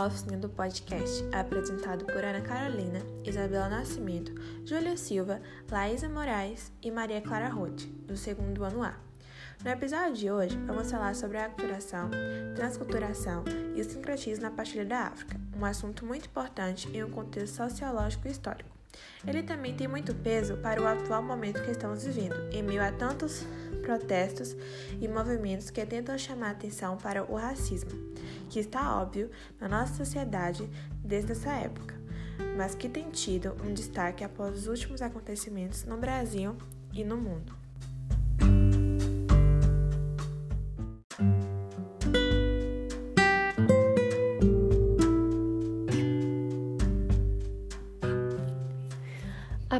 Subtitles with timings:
[0.00, 4.32] à oficina do podcast, apresentado por Ana Carolina, Isabela Nascimento,
[4.64, 8.94] Júlia Silva, Laísa Moraes e Maria Clara Roth, do segundo ano A.
[9.62, 12.08] No episódio de hoje, vamos falar sobre a aculturação,
[12.56, 13.44] transculturação
[13.76, 18.26] e o sincretismo na partilha da África, um assunto muito importante em um contexto sociológico
[18.26, 18.70] e histórico.
[19.26, 22.90] Ele também tem muito peso para o atual momento que estamos vivendo, em meio a
[22.90, 23.44] tantos
[23.82, 24.56] protestos
[25.00, 27.90] e movimentos que tentam chamar atenção para o racismo,
[28.50, 30.68] que está óbvio na nossa sociedade
[31.02, 31.94] desde essa época,
[32.56, 36.56] mas que tem tido um destaque após os últimos acontecimentos no Brasil
[36.92, 37.54] e no mundo.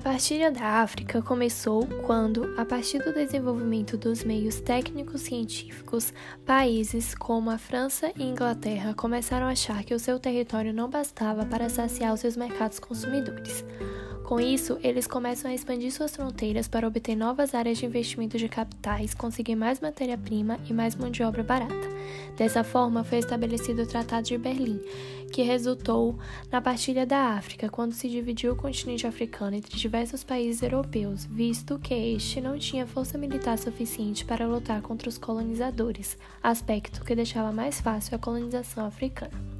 [0.00, 6.10] A partilha da África começou quando, a partir do desenvolvimento dos meios técnicos científicos,
[6.46, 11.44] países como a França e Inglaterra começaram a achar que o seu território não bastava
[11.44, 13.62] para saciar os seus mercados consumidores.
[14.30, 18.48] Com isso, eles começam a expandir suas fronteiras para obter novas áreas de investimento de
[18.48, 21.74] capitais, conseguir mais matéria-prima e mais mão de obra barata.
[22.36, 24.80] Dessa forma, foi estabelecido o Tratado de Berlim,
[25.32, 26.16] que resultou
[26.48, 31.76] na partilha da África, quando se dividiu o continente africano entre diversos países europeus, visto
[31.80, 37.50] que este não tinha força militar suficiente para lutar contra os colonizadores, aspecto que deixava
[37.50, 39.59] mais fácil a colonização africana.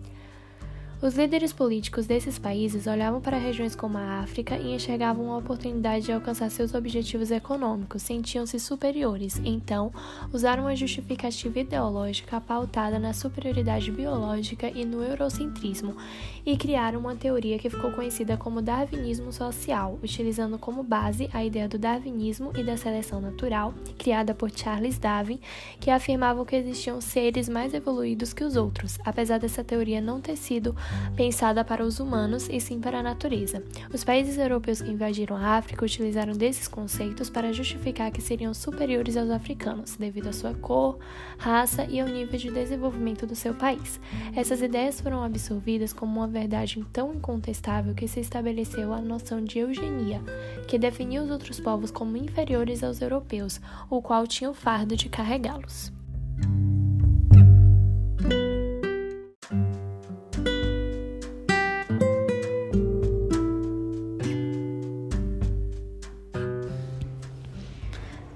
[1.02, 6.04] Os líderes políticos desses países olhavam para regiões como a África e enxergavam uma oportunidade
[6.04, 9.90] de alcançar seus objetivos econômicos, sentiam-se superiores, então
[10.30, 15.96] usaram uma justificativa ideológica pautada na superioridade biológica e no eurocentrismo,
[16.44, 21.66] e criaram uma teoria que ficou conhecida como darwinismo social, utilizando como base a ideia
[21.66, 25.40] do darwinismo e da seleção natural, criada por Charles Darwin,
[25.80, 30.36] que afirmavam que existiam seres mais evoluídos que os outros, apesar dessa teoria não ter
[30.36, 30.76] sido
[31.16, 33.62] pensada para os humanos e sim para a natureza.
[33.92, 39.16] Os países europeus que invadiram a África utilizaram desses conceitos para justificar que seriam superiores
[39.16, 40.98] aos africanos, devido à sua cor,
[41.38, 44.00] raça e ao nível de desenvolvimento do seu país.
[44.34, 49.58] Essas ideias foram absorvidas como uma verdade tão incontestável que se estabeleceu a noção de
[49.58, 50.20] eugenia,
[50.66, 55.08] que definiu os outros povos como inferiores aos europeus, o qual tinha o fardo de
[55.08, 55.99] carregá-los.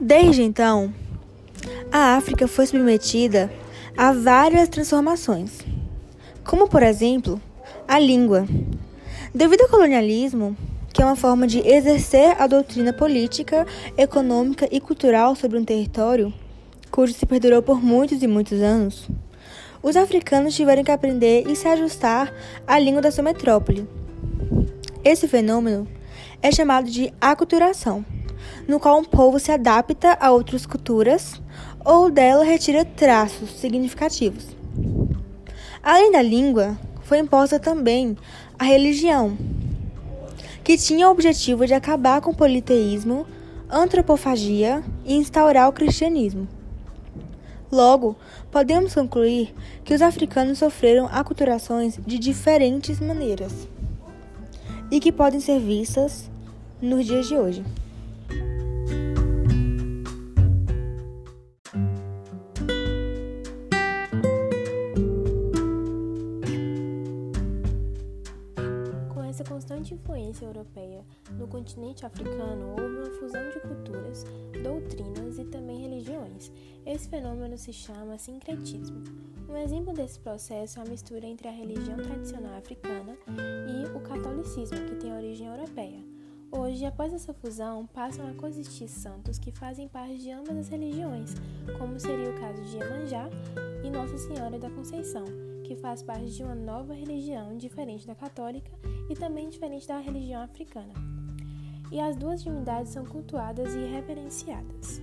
[0.06, 0.92] Desde então,
[1.90, 3.50] a África foi submetida
[3.96, 5.62] a várias transformações,
[6.44, 7.40] como por exemplo
[7.88, 8.46] a língua.
[9.34, 10.54] Devido ao colonialismo,
[10.92, 13.66] que é uma forma de exercer a doutrina política,
[13.96, 16.30] econômica e cultural sobre um território,
[16.90, 19.08] cujo se perdurou por muitos e muitos anos,
[19.82, 22.30] os africanos tiveram que aprender e se ajustar
[22.66, 23.88] à língua da sua metrópole.
[25.02, 25.88] Esse fenômeno
[26.42, 28.04] é chamado de aculturação
[28.66, 31.40] no qual um povo se adapta a outras culturas
[31.84, 34.46] ou dela retira traços significativos.
[35.82, 38.16] Além da língua, foi imposta também
[38.58, 39.36] a religião,
[40.62, 43.26] que tinha o objetivo de acabar com o politeísmo,
[43.70, 46.48] antropofagia e instaurar o cristianismo.
[47.70, 48.16] Logo,
[48.50, 49.52] podemos concluir
[49.84, 53.68] que os africanos sofreram aculturações de diferentes maneiras
[54.90, 56.30] e que podem ser vistas
[56.80, 57.64] nos dias de hoje.
[69.94, 71.04] Influência europeia
[71.38, 74.24] no continente africano, houve uma fusão de culturas,
[74.62, 76.52] doutrinas e também religiões.
[76.84, 79.02] Esse fenômeno se chama sincretismo.
[79.48, 83.16] Um exemplo desse processo é a mistura entre a religião tradicional africana
[83.68, 86.02] e o catolicismo, que tem origem europeia.
[86.50, 91.34] Hoje, após essa fusão, passam a coexistir santos que fazem parte de ambas as religiões,
[91.78, 93.28] como seria o caso de Iemanjá
[93.82, 95.24] e Nossa Senhora da Conceição,
[95.64, 98.70] que faz parte de uma nova religião diferente da católica
[99.10, 100.92] e também diferente da religião africana.
[101.90, 105.00] E as duas divindades são cultuadas e reverenciadas.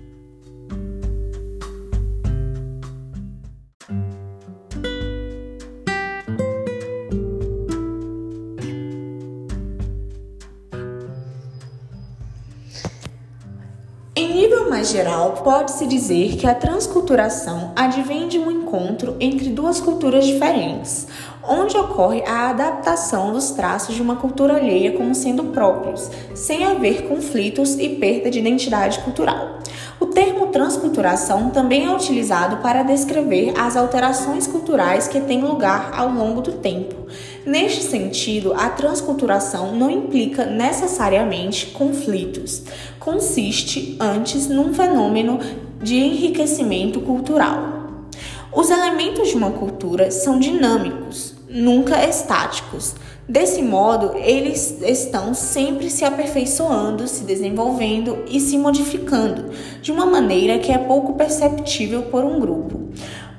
[14.81, 21.07] Mais geral, pode-se dizer que a transculturação advém de um encontro entre duas culturas diferentes,
[21.47, 27.07] onde ocorre a adaptação dos traços de uma cultura alheia como sendo próprios, sem haver
[27.07, 29.59] conflitos e perda de identidade cultural.
[30.01, 36.09] O termo transculturação também é utilizado para descrever as alterações culturais que têm lugar ao
[36.09, 36.95] longo do tempo.
[37.45, 42.63] Neste sentido, a transculturação não implica necessariamente conflitos,
[42.99, 45.39] consiste antes num fenômeno
[45.79, 48.09] de enriquecimento cultural.
[48.51, 52.95] Os elementos de uma cultura são dinâmicos, nunca estáticos.
[53.31, 59.51] Desse modo, eles estão sempre se aperfeiçoando, se desenvolvendo e se modificando
[59.81, 62.89] de uma maneira que é pouco perceptível por um grupo.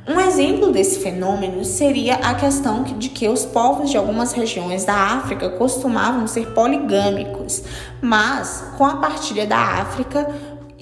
[0.08, 4.94] Um exemplo desse fenômeno seria a questão de que os povos de algumas regiões da
[4.94, 7.62] África costumavam ser poligâmicos,
[8.00, 10.26] mas com a partilha da África,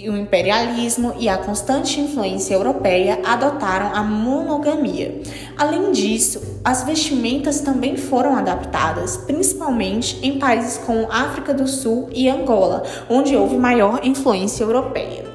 [0.09, 5.21] o imperialismo e a constante influência europeia adotaram a monogamia.
[5.57, 12.29] Além disso, as vestimentas também foram adaptadas, principalmente em países como África do Sul e
[12.29, 15.30] Angola, onde houve maior influência europeia.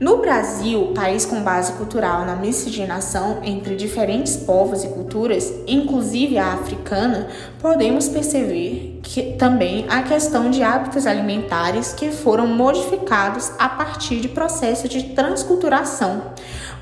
[0.00, 6.54] No Brasil, país com base cultural na miscigenação entre diferentes povos e culturas, inclusive a
[6.54, 7.28] africana,
[7.60, 14.28] podemos perceber que também a questão de hábitos alimentares que foram modificados a partir de
[14.28, 16.32] processo de transculturação.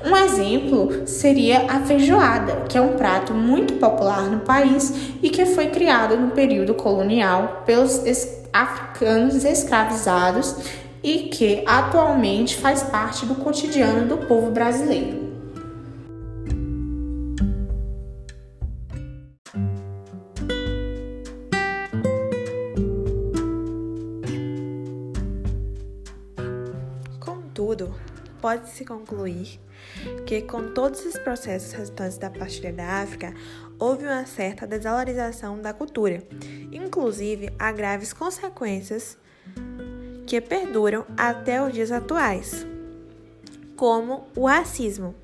[0.01, 5.45] Um exemplo seria a feijoada, que é um prato muito popular no país e que
[5.45, 8.01] foi criado no período colonial pelos
[8.53, 10.55] africanos escravizados
[11.03, 15.29] e que atualmente faz parte do cotidiano do povo brasileiro.
[27.19, 27.93] Contudo,
[28.41, 29.59] pode-se concluir
[30.25, 33.33] que, com todos os processos resultantes da partilha da África,
[33.77, 36.23] houve uma certa desvalorização da cultura,
[36.71, 39.17] inclusive há graves consequências
[40.29, 42.63] que perduram até os dias atuais,
[43.75, 45.15] como o racismo.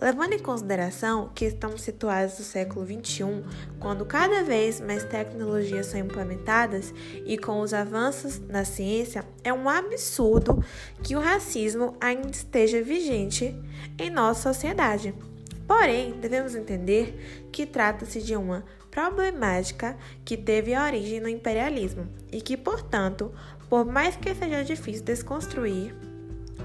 [0.00, 3.44] Levando em consideração que estamos situados no século XXI,
[3.78, 6.94] quando cada vez mais tecnologias são implementadas
[7.26, 10.64] e com os avanços na ciência, é um absurdo
[11.02, 13.54] que o racismo ainda esteja vigente
[13.98, 15.14] em nossa sociedade.
[15.68, 18.64] Porém, devemos entender que trata-se de uma
[18.94, 23.34] problemática que teve origem no imperialismo e que, portanto,
[23.68, 25.94] por mais que seja difícil desconstruir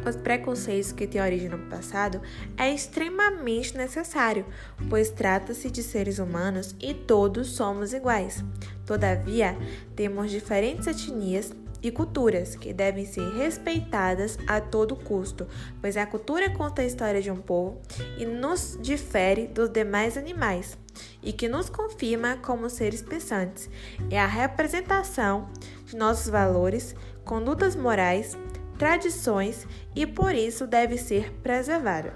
[0.07, 2.21] os preconceitos que têm origem no passado,
[2.57, 4.45] é extremamente necessário,
[4.89, 8.43] pois trata-se de seres humanos e todos somos iguais.
[8.85, 9.57] Todavia,
[9.95, 15.47] temos diferentes etnias e culturas que devem ser respeitadas a todo custo,
[15.81, 17.81] pois a cultura conta a história de um povo
[18.17, 20.77] e nos difere dos demais animais,
[21.23, 23.69] e que nos confirma como seres pensantes.
[24.09, 25.49] É a representação
[25.85, 28.37] de nossos valores, condutas morais,
[28.77, 32.13] tradições e por isso deve ser preservada.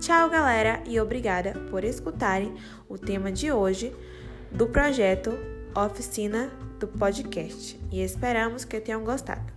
[0.00, 2.54] Tchau, galera, e obrigada por escutarem
[2.88, 3.94] o tema de hoje
[4.50, 5.36] do projeto
[5.74, 9.55] Oficina do podcast e esperamos que tenham gostado.